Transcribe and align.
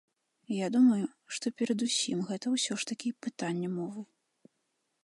Я 0.53 0.67
думаю, 0.75 1.05
што 1.37 1.53
перадусім 1.63 2.25
гэта 2.31 2.45
ўсё 2.55 2.73
ж 2.81 2.89
такі 2.95 3.13
пытанне 3.29 3.67
мовы. 3.79 4.01